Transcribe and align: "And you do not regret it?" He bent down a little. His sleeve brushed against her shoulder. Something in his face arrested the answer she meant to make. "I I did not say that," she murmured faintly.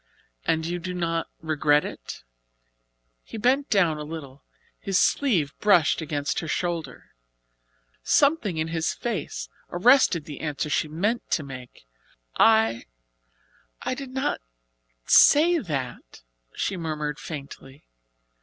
"And 0.45 0.65
you 0.65 0.79
do 0.79 0.95
not 0.95 1.27
regret 1.41 1.85
it?" 1.85 2.23
He 3.23 3.37
bent 3.37 3.69
down 3.69 3.99
a 3.99 4.03
little. 4.03 4.43
His 4.79 4.99
sleeve 4.99 5.53
brushed 5.59 6.01
against 6.01 6.39
her 6.39 6.47
shoulder. 6.47 7.11
Something 8.01 8.57
in 8.57 8.69
his 8.69 8.95
face 8.95 9.47
arrested 9.69 10.25
the 10.25 10.39
answer 10.39 10.71
she 10.71 10.87
meant 10.87 11.29
to 11.29 11.43
make. 11.43 11.85
"I 12.35 12.85
I 13.83 13.93
did 13.93 14.09
not 14.09 14.41
say 15.05 15.59
that," 15.59 16.23
she 16.55 16.77
murmured 16.77 17.19
faintly. 17.19 17.85